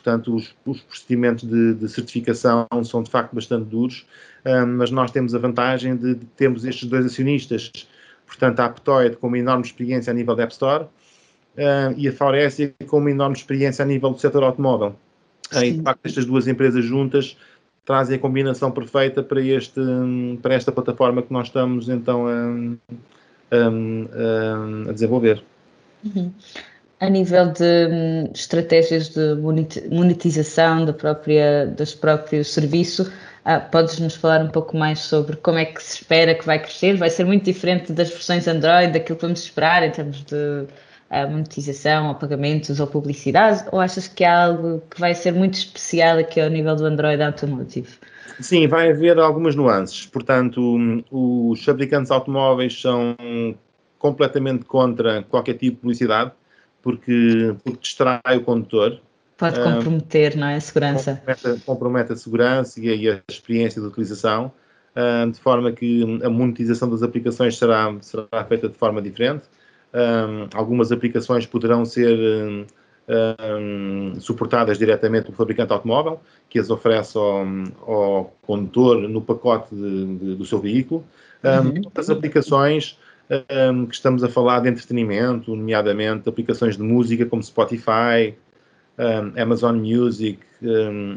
Portanto, 0.04 0.34
os, 0.34 0.54
os 0.66 0.82
procedimentos 0.82 1.48
de, 1.48 1.72
de, 1.74 1.88
certificação 1.88 2.66
são 2.84 3.02
de 3.02 3.10
facto 3.10 3.34
bastante 3.34 3.64
duros, 3.64 4.04
mas 4.76 4.90
nós 4.90 5.10
temos 5.10 5.34
a 5.34 5.38
vantagem 5.38 5.96
de, 5.96 6.14
de 6.14 6.26
termos 6.26 6.66
estes 6.66 6.86
dois 6.86 7.06
acionistas, 7.06 7.72
portanto, 8.26 8.60
a 8.60 8.66
Aptoid 8.66 9.16
com 9.16 9.28
uma 9.28 9.38
enorme 9.38 9.64
experiência 9.64 10.10
a 10.10 10.14
nível 10.14 10.36
da 10.36 10.42
App 10.42 10.52
Store 10.52 10.84
e 11.96 12.06
a 12.06 12.12
Faurécia 12.12 12.74
com 12.86 12.98
uma 12.98 13.10
enorme 13.10 13.34
experiência 13.34 13.82
a 13.82 13.86
nível 13.86 14.10
do 14.10 14.18
setor 14.18 14.44
automóvel. 14.44 14.94
Uh, 15.54 15.64
e, 15.64 15.72
de 15.72 15.82
facto, 15.82 16.00
estas 16.04 16.24
duas 16.26 16.46
empresas 16.46 16.84
juntas 16.84 17.36
trazem 17.84 18.16
a 18.16 18.18
combinação 18.18 18.70
perfeita 18.70 19.22
para, 19.22 19.40
este, 19.40 19.80
para 20.42 20.54
esta 20.54 20.72
plataforma 20.72 21.22
que 21.22 21.32
nós 21.32 21.48
estamos 21.48 21.88
então 21.88 22.26
a, 22.26 23.56
a, 23.56 24.90
a 24.90 24.92
desenvolver. 24.92 25.42
Uhum. 26.04 26.32
A 27.04 27.10
nível 27.10 27.52
de 27.52 27.86
hum, 27.92 28.30
estratégias 28.34 29.10
de 29.10 29.34
monetização 29.90 30.86
da 30.86 30.92
própria, 30.94 31.66
dos 31.66 31.94
próprios 31.94 32.54
serviços, 32.54 33.10
ah, 33.44 33.60
podes-nos 33.60 34.14
falar 34.14 34.42
um 34.42 34.48
pouco 34.48 34.74
mais 34.74 35.00
sobre 35.00 35.36
como 35.36 35.58
é 35.58 35.66
que 35.66 35.82
se 35.82 35.96
espera 35.96 36.34
que 36.34 36.46
vai 36.46 36.58
crescer? 36.58 36.96
Vai 36.96 37.10
ser 37.10 37.26
muito 37.26 37.44
diferente 37.44 37.92
das 37.92 38.08
versões 38.08 38.48
Android, 38.48 38.90
daquilo 38.90 39.18
que 39.18 39.22
vamos 39.22 39.40
esperar 39.40 39.82
em 39.82 39.90
termos 39.90 40.24
de 40.24 40.64
a 41.10 41.26
monetização, 41.26 42.08
ou 42.08 42.14
pagamentos 42.14 42.80
ou 42.80 42.86
publicidade, 42.86 43.64
ou 43.70 43.80
achas 43.80 44.08
que 44.08 44.24
é 44.24 44.28
algo 44.28 44.82
que 44.90 44.98
vai 44.98 45.14
ser 45.14 45.34
muito 45.34 45.58
especial 45.58 46.16
aqui 46.16 46.40
ao 46.40 46.48
nível 46.48 46.74
do 46.74 46.86
Android 46.86 47.22
Automotive? 47.22 47.98
Sim, 48.40 48.66
vai 48.66 48.90
haver 48.90 49.18
algumas 49.18 49.54
nuances. 49.54 50.06
Portanto, 50.06 51.04
os 51.10 51.62
fabricantes 51.62 52.10
automóveis 52.10 52.80
são 52.80 53.14
completamente 53.98 54.64
contra 54.64 55.22
qualquer 55.24 55.52
tipo 55.52 55.76
de 55.76 55.80
publicidade, 55.82 56.32
porque, 56.84 57.56
porque 57.64 57.80
distrai 57.80 58.36
o 58.36 58.42
condutor. 58.42 59.00
Pode 59.36 59.60
comprometer, 59.60 60.34
uh, 60.34 60.38
não 60.38 60.46
é? 60.46 60.56
A 60.56 60.60
segurança. 60.60 61.22
Compromete, 61.26 61.64
compromete 61.64 62.12
a 62.12 62.16
segurança 62.16 62.80
e 62.80 62.88
a, 62.88 62.94
e 62.94 63.10
a 63.10 63.20
experiência 63.28 63.80
de 63.80 63.88
utilização. 63.88 64.52
uh, 64.94 65.30
de 65.30 65.38
forma 65.38 65.72
que 65.72 66.20
a 66.22 66.30
monetização 66.30 66.88
das 66.88 67.02
aplicações 67.02 67.56
será, 67.56 67.94
será 68.00 68.44
feita 68.48 68.68
de 68.68 68.76
forma 68.76 69.02
diferente. 69.02 69.44
Um, 69.92 70.48
algumas 70.54 70.90
aplicações 70.90 71.46
poderão 71.46 71.84
ser 71.84 72.18
um, 72.18 72.66
um, 73.60 74.20
suportadas 74.20 74.76
diretamente 74.76 75.26
pelo 75.26 75.36
fabricante 75.36 75.72
automóvel, 75.72 76.20
que 76.48 76.58
as 76.58 76.68
oferece 76.68 77.16
ao, 77.16 77.46
ao 77.86 78.34
condutor 78.42 79.08
no 79.08 79.20
pacote 79.20 79.72
de, 79.74 80.16
de, 80.16 80.34
do 80.34 80.44
seu 80.44 80.58
veículo. 80.58 81.04
Uhum. 81.44 81.82
Outras 81.84 82.10
aplicações 82.10 82.98
que 83.88 83.94
estamos 83.94 84.22
a 84.22 84.28
falar 84.28 84.60
de 84.60 84.68
entretenimento, 84.68 85.54
nomeadamente 85.54 86.28
aplicações 86.28 86.76
de 86.76 86.82
música 86.82 87.26
como 87.26 87.42
Spotify, 87.42 88.34
Amazon 89.36 89.76
Music, 89.76 90.38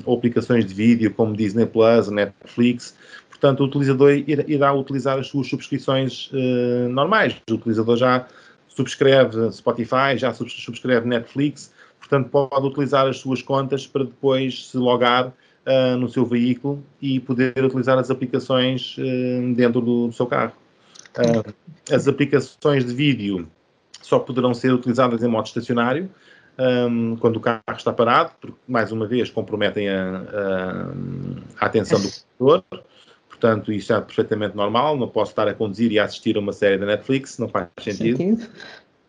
ou 0.06 0.18
aplicações 0.18 0.66
de 0.66 0.74
vídeo 0.74 1.14
como 1.14 1.36
Disney 1.36 1.66
Plus, 1.66 2.10
Netflix, 2.10 2.96
Portanto, 3.40 3.62
o 3.62 3.66
utilizador 3.66 4.12
irá 4.48 4.74
utilizar 4.74 5.20
as 5.20 5.28
suas 5.28 5.48
subscrições 5.48 6.32
uh, 6.32 6.90
normais. 6.90 7.36
O 7.50 7.54
utilizador 7.54 7.96
já 7.96 8.28
subscreve 8.68 9.52
Spotify, 9.52 10.18
já 10.18 10.34
subscreve 10.34 11.08
Netflix, 11.08 11.72
portanto 12.00 12.30
pode 12.30 12.66
utilizar 12.66 13.08
as 13.08 13.18
suas 13.18 13.42
contas 13.42 13.86
para 13.86 14.04
depois 14.04 14.70
se 14.70 14.78
logar 14.78 15.28
uh, 15.28 15.98
no 15.98 16.10
seu 16.10 16.26
veículo 16.26 16.84
e 17.00 17.20
poder 17.20 17.54
utilizar 17.64 17.98
as 18.00 18.10
aplicações 18.10 18.98
uh, 18.98 19.54
dentro 19.54 19.82
do, 19.82 20.08
do, 20.08 20.14
seu 20.14 20.26
carro. 20.26 20.54
Uh, 21.18 21.54
as 21.94 22.08
aplicações 22.08 22.86
de 22.86 22.94
vídeo 22.94 23.48
só 24.02 24.20
poderão 24.20 24.54
ser 24.54 24.74
utilizadas 24.74 25.24
em 25.24 25.28
modo 25.28 25.48
estacionário, 25.48 26.10
um, 26.58 27.16
quando 27.18 27.38
o 27.38 27.40
carro 27.40 27.62
está 27.76 27.94
parado, 27.94 28.32
porque, 28.40 28.58
mais 28.68 28.92
uma 28.92 29.06
vez, 29.06 29.30
comprometem 29.30 29.90
a, 29.90 30.18
a, 30.18 30.92
a 31.60 31.66
atenção 31.66 32.00
do 32.00 32.10
condutor. 32.40 32.84
Portanto, 33.30 33.72
isso 33.72 33.94
é 33.94 34.02
perfeitamente 34.02 34.56
normal. 34.56 34.98
Não 34.98 35.08
posso 35.08 35.32
estar 35.32 35.48
a 35.48 35.54
conduzir 35.54 35.92
e 35.92 36.00
a 36.00 36.06
assistir 36.06 36.36
a 36.38 36.40
uma 36.40 36.54
série 36.54 36.78
da 36.78 36.88
Netflix, 36.88 37.38
não 37.38 37.48
faz 37.48 37.68
sentido. 37.80 38.18
sentido. 38.18 38.50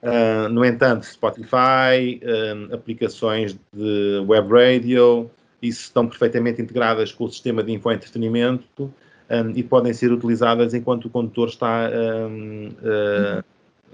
Uh, 0.03 0.49
no 0.51 0.65
entanto, 0.65 1.07
Spotify, 1.07 2.21
uh, 2.23 2.75
aplicações 2.75 3.59
de 3.73 4.25
web 4.29 4.49
radio, 4.53 5.31
isso 5.63 5.83
estão 5.83 6.07
perfeitamente 6.07 6.61
integradas 6.61 7.11
com 7.11 7.25
o 7.25 7.31
sistema 7.31 7.63
de 7.63 7.73
infoentretenimento 7.73 8.93
um, 9.31 9.51
ah, 9.51 9.53
e 9.55 9.63
podem 9.63 9.93
ser 9.93 10.13
utilizadas 10.13 10.75
enquanto 10.75 11.07
o 11.07 11.11
condutor 11.11 11.49
está 11.49 11.91
um, 11.91 12.69
uh, 12.69 13.45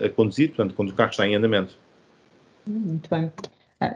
a 0.04 0.08
conduzir, 0.08 0.48
portanto, 0.48 0.74
quando 0.74 0.90
o 0.90 0.94
carro 0.94 1.10
está 1.10 1.26
em 1.26 1.34
andamento. 1.34 1.76
Muito 2.66 3.08
bem. 3.10 3.30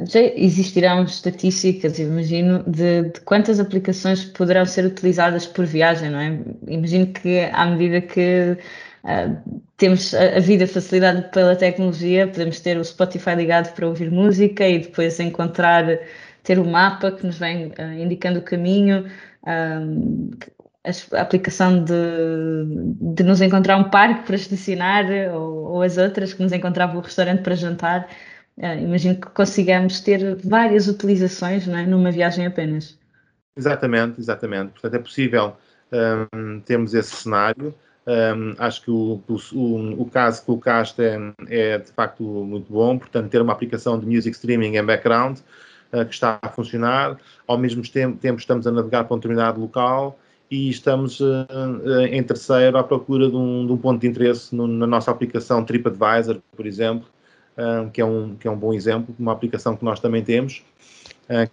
Já 0.06 0.20
existirão 0.20 1.04
estatísticas, 1.04 1.98
imagino, 1.98 2.62
de, 2.64 3.04
de, 3.04 3.20
quantas 3.22 3.58
aplicações 3.60 4.24
poderão 4.24 4.66
ser 4.66 4.84
utilizadas 4.84 5.46
por 5.46 5.64
viagem, 5.64 6.10
não 6.10 6.18
é? 6.18 6.38
Imagino 6.66 7.06
que 7.06 7.40
à 7.52 7.66
medida 7.66 8.00
que 8.00 8.58
uh, 9.04 9.60
temos 9.76 10.12
a, 10.14 10.36
a, 10.36 10.40
vida 10.40 10.66
facilitada 10.66 11.22
pela 11.22 11.56
tecnologia, 11.56 12.26
podemos 12.26 12.60
ter 12.60 12.76
o 12.76 12.84
Spotify 12.84 13.34
ligado 13.36 13.72
para 13.74 13.86
ouvir 13.86 14.10
música 14.10 14.68
e 14.68 14.80
depois 14.80 15.18
encontrar, 15.20 15.86
ter 16.42 16.58
o 16.58 16.62
um 16.62 16.70
mapa 16.70 17.12
que 17.12 17.24
nos 17.24 17.38
vem 17.38 17.68
uh, 17.68 17.92
indicando 17.98 18.40
o 18.40 18.42
caminho, 18.42 19.06
um, 19.46 20.30
a 20.84 21.20
aplicação 21.20 21.82
de, 21.82 21.94
de 23.14 23.22
nos 23.22 23.40
encontrar 23.40 23.76
um 23.76 23.90
parque 23.90 24.26
para 24.26 24.36
estacionar 24.36 25.06
ou, 25.34 25.72
ou 25.72 25.82
as 25.82 25.98
outras 25.98 26.32
que 26.32 26.42
nos 26.42 26.52
encontrava 26.52 26.96
o 26.96 27.00
restaurante 27.00 27.42
para 27.42 27.54
jantar. 27.54 28.08
Uh, 28.56 28.78
imagino 28.82 29.14
que 29.16 29.28
consigamos 29.28 30.00
ter 30.00 30.36
várias 30.44 30.88
utilizações 30.88 31.66
não 31.66 31.78
é, 31.78 31.86
numa 31.86 32.10
viagem 32.10 32.46
apenas. 32.46 32.98
Exatamente, 33.56 34.20
exatamente. 34.20 34.72
Portanto, 34.72 34.94
é 34.94 34.98
possível 34.98 35.56
um, 36.32 36.60
termos 36.60 36.94
esse 36.94 37.14
cenário. 37.14 37.74
Um, 38.06 38.54
acho 38.58 38.82
que 38.82 38.90
o, 38.90 39.22
o, 39.28 40.02
o, 40.02 40.10
caso 40.10 40.40
que 40.40 40.46
colocaste 40.46 41.02
é, 41.02 41.18
é, 41.48 41.78
de 41.78 41.92
facto 41.92 42.22
muito 42.22 42.72
bom. 42.72 42.98
Portanto, 42.98 43.28
ter 43.28 43.42
uma 43.42 43.52
aplicação 43.52 43.98
de 43.98 44.06
music 44.06 44.34
streaming 44.34 44.76
em 44.76 44.84
background 44.84 45.38
uh, 45.92 46.04
que 46.04 46.14
está 46.14 46.38
a 46.40 46.48
funcionar. 46.48 47.18
Ao 47.46 47.58
mesmo 47.58 47.82
tempo, 47.82 48.16
tempo, 48.16 48.38
estamos 48.38 48.66
a 48.66 48.70
navegar 48.70 49.04
para 49.04 49.14
um 49.14 49.18
determinado 49.18 49.60
local 49.60 50.18
e 50.50 50.70
estamos 50.70 51.20
uh, 51.20 51.46
uh, 51.50 52.00
em 52.06 52.22
terceiro 52.22 52.78
à 52.78 52.84
procura 52.84 53.28
de 53.28 53.36
um, 53.36 53.66
de 53.66 53.72
um 53.72 53.76
ponto 53.76 54.00
de 54.00 54.06
interesse 54.06 54.54
no, 54.54 54.66
na 54.66 54.86
nossa 54.86 55.10
aplicação 55.10 55.64
TripAdvisor, 55.64 56.40
por 56.56 56.66
exemplo, 56.66 57.08
que, 57.92 58.00
é 58.00 58.04
um, 58.04 58.36
que 58.36 58.46
é 58.46 58.50
um 58.50 58.56
bom 58.56 58.72
exemplo, 58.72 59.12
uma 59.18 59.32
aplicação 59.32 59.76
que 59.76 59.84
nós 59.84 59.98
também 59.98 60.22
temos, 60.22 60.62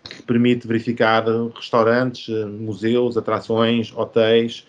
que 0.03 0.21
permite 0.21 0.67
verificar 0.67 1.25
restaurantes, 1.55 2.29
museus, 2.45 3.17
atrações, 3.17 3.91
hotéis, 3.91 4.67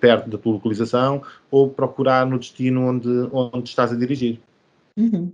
perto 0.00 0.30
da 0.30 0.38
tua 0.38 0.54
localização, 0.54 1.22
ou 1.50 1.68
procurar 1.68 2.24
no 2.24 2.38
destino 2.38 2.88
onde, 2.88 3.28
onde 3.30 3.68
estás 3.68 3.92
a 3.92 3.96
dirigir. 3.96 4.40
Uhum. 4.96 5.30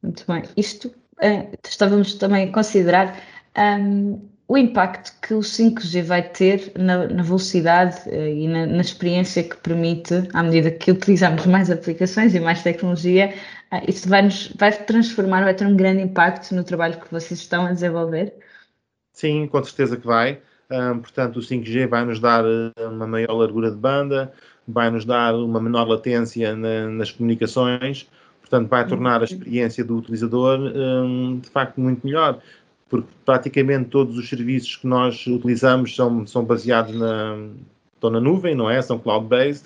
Muito 0.00 0.24
bem. 0.28 0.44
Isto 0.56 0.92
estávamos 1.68 2.14
também 2.14 2.48
a 2.48 2.52
considerar 2.52 3.20
um, 3.58 4.20
o 4.52 4.58
impacto 4.58 5.14
que 5.26 5.32
o 5.32 5.38
5G 5.38 6.02
vai 6.02 6.22
ter 6.22 6.72
na, 6.78 7.08
na 7.08 7.22
velocidade 7.22 8.06
uh, 8.06 8.12
e 8.12 8.46
na, 8.46 8.66
na, 8.66 8.82
experiência 8.82 9.42
que 9.42 9.56
permite, 9.56 10.28
à 10.34 10.42
medida 10.42 10.70
que 10.70 10.90
utilizamos 10.90 11.46
mais 11.46 11.70
aplicações 11.70 12.34
e 12.34 12.40
mais 12.40 12.62
tecnologia, 12.62 13.32
uh, 13.72 13.80
isso 13.88 14.06
vai, 14.10 14.20
nos, 14.20 14.52
vai 14.58 14.70
transformar, 14.70 15.42
vai 15.42 15.54
ter 15.54 15.66
um 15.66 15.74
grande 15.74 16.02
impacto 16.02 16.54
no 16.54 16.62
trabalho 16.62 17.00
que 17.00 17.10
vocês 17.10 17.40
estão 17.40 17.64
a 17.64 17.72
desenvolver? 17.72 18.34
Sim, 19.14 19.46
com 19.46 19.64
certeza 19.64 19.96
que 19.96 20.06
vai. 20.06 20.38
Um, 20.70 20.98
portanto, 20.98 21.38
o 21.38 21.40
5G 21.40 21.88
vai 21.88 22.04
nos 22.04 22.20
dar 22.20 22.44
eh, 22.44 22.86
uma 22.86 23.06
maior 23.06 23.32
largura 23.32 23.70
de 23.70 23.76
banda, 23.78 24.34
vai 24.68 24.90
nos 24.90 25.06
dar 25.06 25.34
uma 25.34 25.62
menor 25.62 25.88
latência 25.88 26.54
na, 26.54 26.88
nas 26.88 27.10
comunicações, 27.10 28.06
portanto, 28.40 28.68
vai 28.68 28.86
tornar 28.86 29.16
a 29.16 29.18
uhum. 29.18 29.24
experiência 29.24 29.82
do 29.82 29.96
utilizador 29.96 30.58
um, 30.58 31.38
de 31.38 31.48
facto 31.48 31.80
muito 31.80 32.06
melhor 32.06 32.38
porque 32.92 33.08
praticamente 33.24 33.88
todos 33.88 34.18
os 34.18 34.28
serviços 34.28 34.76
que 34.76 34.86
nós 34.86 35.26
utilizamos 35.26 35.96
são, 35.96 36.26
são 36.26 36.44
baseados 36.44 36.94
na, 36.94 37.38
estão 37.94 38.10
na 38.10 38.20
nuvem, 38.20 38.54
não 38.54 38.68
é? 38.68 38.82
São 38.82 38.98
cloud-based. 38.98 39.64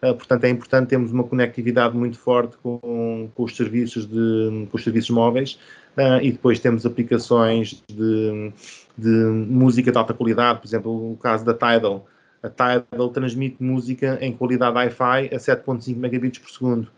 Uh, 0.00 0.14
portanto, 0.14 0.44
é 0.44 0.48
importante 0.48 0.90
termos 0.90 1.10
uma 1.10 1.24
conectividade 1.24 1.96
muito 1.96 2.16
forte 2.16 2.56
com, 2.62 3.28
com 3.34 3.42
os 3.42 3.56
serviços 3.56 4.06
de, 4.06 4.68
com 4.70 4.76
os 4.76 4.84
serviços 4.84 5.10
móveis 5.10 5.58
uh, 5.96 6.22
e 6.22 6.30
depois 6.30 6.60
temos 6.60 6.86
aplicações 6.86 7.82
de, 7.88 8.52
de 8.96 9.10
música 9.10 9.90
de 9.90 9.98
alta 9.98 10.14
qualidade, 10.14 10.60
por 10.60 10.68
exemplo, 10.68 11.12
o 11.14 11.16
caso 11.16 11.44
da 11.44 11.54
Tidal. 11.54 12.06
A 12.44 12.48
Tidal 12.48 13.08
transmite 13.08 13.60
música 13.60 14.18
em 14.20 14.32
qualidade 14.32 14.76
Wi-Fi 14.76 15.34
a 15.34 15.36
7.5 15.36 15.96
megabits 15.96 16.38
por 16.38 16.50
segundo. 16.52 16.88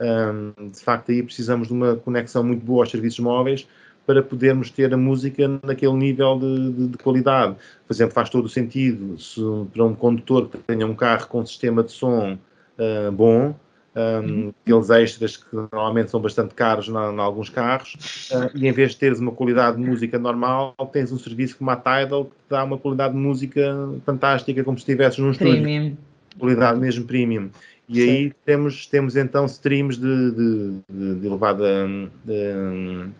Um, 0.00 0.52
ah, 0.56 0.68
de 0.72 0.80
facto, 0.80 1.12
aí 1.12 1.22
precisamos 1.22 1.68
de 1.68 1.74
uma 1.74 1.94
conexão 1.94 2.42
muito 2.42 2.64
boa 2.64 2.82
aos 2.82 2.90
serviços 2.90 3.20
móveis 3.20 3.68
para 4.08 4.22
podermos 4.22 4.70
ter 4.70 4.94
a 4.94 4.96
música 4.96 5.60
naquele 5.62 5.92
nível 5.92 6.38
de, 6.38 6.72
de, 6.72 6.88
de 6.88 6.96
qualidade. 6.96 7.56
Por 7.86 7.92
exemplo, 7.92 8.14
faz 8.14 8.30
todo 8.30 8.46
o 8.46 8.48
sentido 8.48 9.18
se, 9.18 9.38
para 9.70 9.84
um 9.84 9.94
condutor 9.94 10.48
que 10.48 10.56
tenha 10.56 10.86
um 10.86 10.94
carro 10.94 11.26
com 11.26 11.40
um 11.40 11.46
sistema 11.46 11.84
de 11.84 11.92
som 11.92 12.32
uh, 12.32 13.12
bom, 13.12 13.54
um, 13.94 14.00
uhum. 14.00 14.54
aqueles 14.64 14.88
extras 14.88 15.36
que 15.36 15.54
normalmente 15.54 16.10
são 16.10 16.22
bastante 16.22 16.54
caros 16.54 16.88
em 16.88 16.94
alguns 16.94 17.50
carros, 17.50 18.30
uh, 18.32 18.50
e 18.54 18.66
em 18.66 18.72
vez 18.72 18.92
de 18.92 18.96
teres 18.96 19.20
uma 19.20 19.32
qualidade 19.32 19.76
de 19.76 19.86
música 19.86 20.18
normal, 20.18 20.74
tens 20.90 21.12
um 21.12 21.18
serviço 21.18 21.58
como 21.58 21.70
a 21.70 21.76
Tidal 21.76 22.24
que 22.24 22.32
dá 22.48 22.64
uma 22.64 22.78
qualidade 22.78 23.12
de 23.12 23.20
música 23.20 23.76
fantástica, 24.06 24.64
como 24.64 24.78
se 24.78 24.84
estivesses 24.84 25.18
num 25.18 25.34
premium. 25.34 25.82
estúdio. 25.82 25.98
Qualidade 26.38 26.80
mesmo 26.80 27.04
premium. 27.04 27.50
E 27.86 27.96
Sim. 27.96 28.08
aí 28.08 28.32
temos, 28.46 28.86
temos 28.86 29.16
então 29.16 29.44
streams 29.44 30.00
de, 30.00 30.30
de, 30.30 31.14
de 31.16 31.26
elevada. 31.26 31.86
De, 32.24 33.10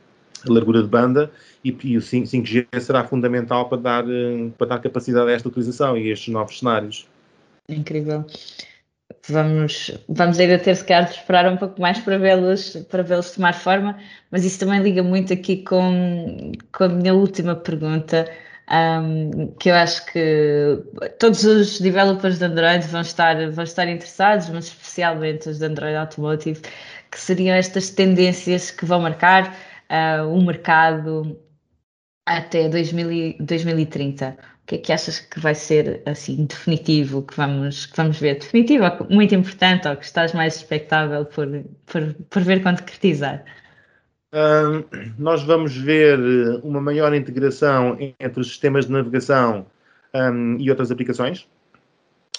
largura 0.46 0.82
de 0.82 0.88
banda 0.88 1.30
e, 1.64 1.76
e, 1.84 1.96
o 1.96 2.00
5G 2.00 2.66
será 2.80 3.04
fundamental 3.04 3.68
para 3.68 3.78
dar, 3.78 4.04
eh, 4.08 4.48
para 4.56 4.68
dar 4.68 4.78
capacidade 4.80 5.30
a 5.30 5.34
esta 5.34 5.48
utilização 5.48 5.96
e 5.96 6.08
a 6.08 6.12
estes 6.12 6.32
novos 6.32 6.58
cenários. 6.58 7.06
Incrível. 7.68 8.24
Vamos, 9.28 9.90
vamos 10.08 10.38
ainda 10.38 10.58
ter 10.58 10.74
se 10.74 10.84
calhar 10.84 11.06
de 11.06 11.16
esperar 11.16 11.50
um 11.50 11.56
pouco 11.56 11.80
mais 11.80 11.98
para 11.98 12.18
vê-los 12.18 12.76
para 12.90 13.02
vê-los 13.02 13.30
tomar 13.30 13.54
forma, 13.54 13.98
mas 14.30 14.44
isso 14.44 14.60
também 14.60 14.80
liga 14.80 15.02
muito 15.02 15.32
aqui 15.32 15.58
com, 15.64 16.52
com 16.72 16.84
a 16.84 16.88
minha 16.88 17.14
última 17.14 17.54
pergunta, 17.54 18.30
um, 18.70 19.48
que 19.58 19.70
eu 19.70 19.74
acho 19.74 20.04
que 20.06 20.82
todos 21.18 21.44
os 21.44 21.80
developers 21.80 22.38
de 22.38 22.44
Android 22.44 22.86
vão 22.86 23.00
estar, 23.00 23.50
vão 23.50 23.64
estar 23.64 23.88
interessados, 23.88 24.48
mas 24.50 24.66
especialmente 24.66 25.48
os 25.48 25.58
de 25.58 25.64
Android 25.64 25.96
Automotive, 25.96 26.60
que 27.10 27.18
seriam 27.18 27.54
estas 27.56 27.90
tendências 27.90 28.70
que 28.70 28.84
vão 28.84 29.00
marcar 29.00 29.54
uh, 29.90 30.26
o 30.28 30.44
mercado 30.44 31.38
até 32.26 32.68
2000, 32.68 33.36
2030? 33.40 34.36
O 34.62 34.66
que 34.68 34.74
é 34.74 34.78
que 34.78 34.92
achas 34.92 35.20
que 35.20 35.40
vai 35.40 35.54
ser 35.54 36.02
assim 36.04 36.44
definitivo, 36.44 37.22
que 37.22 37.34
vamos, 37.34 37.86
que 37.86 37.96
vamos 37.96 38.20
ver? 38.20 38.38
Definitivo, 38.38 38.84
muito 39.08 39.34
importante, 39.34 39.88
ou 39.88 39.96
que 39.96 40.04
estás 40.04 40.34
mais 40.34 40.56
expectável 40.56 41.24
por, 41.24 41.48
por, 41.86 42.14
por 42.28 42.42
ver 42.42 42.62
concretizar? 42.62 43.44
Um, 44.30 44.84
nós 45.18 45.42
vamos 45.42 45.74
ver 45.74 46.18
uma 46.62 46.82
maior 46.82 47.14
integração 47.14 47.96
entre 48.20 48.40
os 48.40 48.48
sistemas 48.48 48.84
de 48.84 48.92
navegação 48.92 49.66
um, 50.14 50.58
e 50.58 50.68
outras 50.68 50.90
aplicações. 50.90 51.48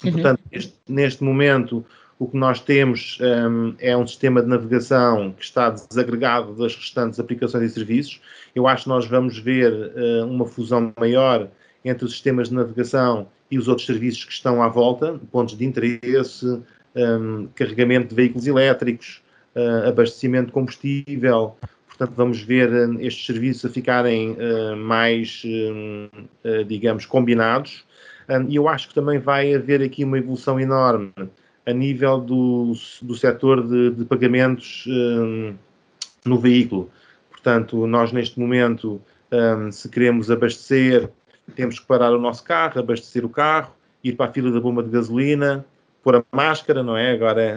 Uhum. 0.04 0.12
Portanto, 0.12 0.40
este, 0.52 0.74
neste 0.88 1.24
momento, 1.24 1.84
o 2.20 2.28
que 2.28 2.36
nós 2.36 2.60
temos 2.60 3.18
um, 3.22 3.74
é 3.78 3.96
um 3.96 4.06
sistema 4.06 4.42
de 4.42 4.48
navegação 4.48 5.32
que 5.32 5.42
está 5.42 5.70
desagregado 5.70 6.52
das 6.52 6.76
restantes 6.76 7.18
aplicações 7.18 7.70
e 7.70 7.74
serviços. 7.74 8.20
Eu 8.54 8.68
acho 8.68 8.82
que 8.82 8.88
nós 8.90 9.06
vamos 9.06 9.38
ver 9.38 9.72
uh, 9.72 10.26
uma 10.26 10.44
fusão 10.44 10.92
maior 11.00 11.48
entre 11.82 12.04
os 12.04 12.12
sistemas 12.12 12.50
de 12.50 12.54
navegação 12.54 13.26
e 13.50 13.58
os 13.58 13.68
outros 13.68 13.86
serviços 13.86 14.26
que 14.26 14.32
estão 14.34 14.62
à 14.62 14.68
volta, 14.68 15.18
pontos 15.32 15.56
de 15.56 15.64
interesse, 15.64 16.60
um, 16.94 17.48
carregamento 17.54 18.08
de 18.08 18.14
veículos 18.14 18.46
elétricos, 18.46 19.22
uh, 19.56 19.88
abastecimento 19.88 20.48
de 20.48 20.52
combustível. 20.52 21.56
Portanto, 21.88 22.12
vamos 22.14 22.42
ver 22.42 22.68
uh, 22.68 23.00
estes 23.00 23.24
serviços 23.24 23.64
a 23.64 23.72
ficarem 23.72 24.36
mais, 24.76 25.42
hum, 25.46 26.10
digamos, 26.66 27.06
combinados. 27.06 27.82
Um, 28.28 28.46
e 28.46 28.56
eu 28.56 28.68
acho 28.68 28.88
que 28.88 28.94
também 28.94 29.18
vai 29.18 29.54
haver 29.54 29.82
aqui 29.82 30.04
uma 30.04 30.18
evolução 30.18 30.60
enorme 30.60 31.12
a 31.66 31.72
nível 31.72 32.20
do, 32.20 32.72
do 33.02 33.14
setor 33.14 33.66
de, 33.66 33.90
de 33.90 34.04
pagamentos 34.04 34.84
um, 34.88 35.54
no 36.24 36.38
veículo. 36.38 36.90
Portanto, 37.30 37.86
nós 37.86 38.12
neste 38.12 38.38
momento, 38.38 39.00
um, 39.32 39.70
se 39.70 39.88
queremos 39.88 40.30
abastecer 40.30 41.10
temos 41.50 41.78
que 41.78 41.86
parar 41.86 42.12
o 42.12 42.20
nosso 42.20 42.44
carro, 42.44 42.78
abastecer 42.78 43.24
o 43.24 43.28
carro, 43.28 43.74
ir 44.02 44.12
para 44.12 44.30
a 44.30 44.32
fila 44.32 44.50
da 44.50 44.60
bomba 44.60 44.82
de 44.82 44.90
gasolina, 44.90 45.64
pôr 46.02 46.16
a 46.16 46.24
máscara, 46.32 46.82
não 46.82 46.96
é? 46.96 47.12
Agora 47.12 47.42
é 47.42 47.56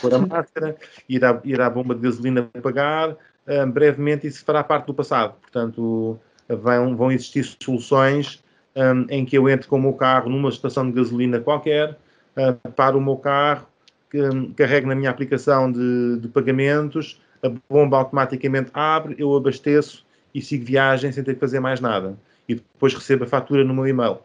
pôr 0.00 0.14
a 0.14 0.18
máscara, 0.18 0.76
ir 1.08 1.24
à, 1.24 1.40
ir 1.44 1.60
à 1.60 1.68
bomba 1.68 1.94
de 1.94 2.02
gasolina 2.02 2.48
pagar, 2.62 3.16
um, 3.46 3.70
brevemente 3.70 4.26
isso 4.26 4.44
fará 4.44 4.62
parte 4.62 4.86
do 4.86 4.94
passado. 4.94 5.34
Portanto, 5.40 6.18
vão, 6.48 6.96
vão 6.96 7.10
existir 7.10 7.44
soluções 7.60 8.42
um, 8.76 9.06
em 9.08 9.24
que 9.24 9.36
eu 9.36 9.48
entro 9.48 9.68
com 9.68 9.76
o 9.76 9.82
meu 9.82 9.94
carro 9.94 10.28
numa 10.28 10.48
estação 10.48 10.86
de 10.86 10.92
gasolina 10.92 11.40
qualquer, 11.40 11.98
uh, 12.38 12.72
paro 12.72 12.98
o 12.98 13.00
meu 13.00 13.16
carro, 13.16 13.66
que, 14.10 14.20
um, 14.22 14.52
carrego 14.52 14.88
na 14.88 14.94
minha 14.94 15.10
aplicação 15.10 15.70
de, 15.70 16.18
de 16.20 16.28
pagamentos, 16.28 17.20
a 17.42 17.50
bomba 17.68 17.98
automaticamente 17.98 18.70
abre, 18.72 19.16
eu 19.18 19.34
abasteço 19.36 20.06
e 20.34 20.40
sigo 20.40 20.64
viagem 20.64 21.12
sem 21.12 21.22
ter 21.22 21.34
que 21.34 21.40
fazer 21.40 21.60
mais 21.60 21.80
nada. 21.80 22.18
E 22.48 22.54
depois 22.54 22.94
recebo 22.94 23.24
a 23.24 23.26
fatura 23.26 23.64
no 23.64 23.74
meu 23.74 23.86
e-mail. 23.86 24.18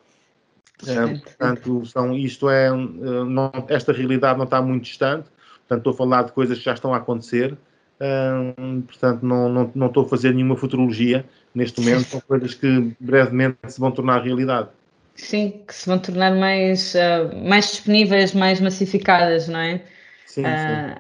Uh, 0.83 1.19
portanto, 1.21 1.85
são, 1.85 2.15
isto 2.15 2.49
é, 2.49 2.71
uh, 2.71 3.25
não, 3.25 3.51
esta 3.69 3.93
realidade 3.93 4.37
não 4.37 4.45
está 4.45 4.61
muito 4.61 4.83
distante, 4.83 5.29
portanto, 5.59 5.77
estou 5.77 5.93
a 5.93 5.95
falar 5.95 6.23
de 6.23 6.31
coisas 6.31 6.57
que 6.57 6.63
já 6.63 6.73
estão 6.73 6.93
a 6.93 6.97
acontecer, 6.97 7.53
uh, 7.53 8.81
portanto, 8.81 9.23
não, 9.23 9.47
não, 9.47 9.71
não 9.73 9.87
estou 9.87 10.05
a 10.05 10.09
fazer 10.09 10.33
nenhuma 10.33 10.57
futurologia 10.57 11.25
neste 11.53 11.79
momento, 11.79 12.05
são 12.05 12.21
coisas 12.21 12.53
que 12.53 12.95
brevemente 12.99 13.57
se 13.67 13.79
vão 13.79 13.91
tornar 13.91 14.23
realidade. 14.23 14.69
Sim, 15.15 15.63
que 15.67 15.75
se 15.75 15.87
vão 15.87 15.99
tornar 15.99 16.35
mais, 16.35 16.95
mais 17.45 17.71
disponíveis, 17.71 18.33
mais 18.33 18.59
massificadas, 18.59 19.47
não 19.47 19.59
é? 19.59 19.81
Sim, 20.25 20.43
sim. 20.43 20.47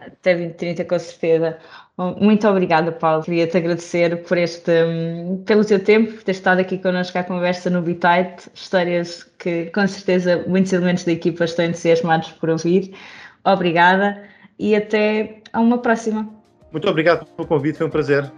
Até 0.05 0.35
2030, 0.35 0.85
com 0.85 0.99
certeza. 0.99 1.57
Muito 1.97 2.47
obrigada, 2.47 2.91
Paulo. 2.91 3.23
Queria-te 3.23 3.57
agradecer 3.57 4.23
por 4.23 4.37
este, 4.37 4.71
pelo 5.45 5.65
teu 5.65 5.83
tempo, 5.83 6.13
por 6.13 6.23
ter 6.23 6.31
estado 6.31 6.59
aqui 6.59 6.77
connosco 6.77 7.17
à 7.17 7.23
conversa 7.23 7.69
no 7.69 7.81
Bitite. 7.81 8.49
Histórias 8.53 9.23
que, 9.39 9.65
com 9.67 9.87
certeza, 9.87 10.43
muitos 10.47 10.71
elementos 10.73 11.03
da 11.03 11.11
equipa 11.11 11.45
estão 11.45 11.65
entusiasmados 11.65 12.31
por 12.33 12.49
ouvir. 12.49 12.93
Obrigada 13.43 14.23
e 14.59 14.75
até 14.75 15.41
a 15.51 15.59
uma 15.59 15.79
próxima. 15.79 16.29
Muito 16.71 16.87
obrigado 16.87 17.25
pelo 17.25 17.47
convite, 17.47 17.77
foi 17.77 17.87
um 17.87 17.91
prazer. 17.91 18.31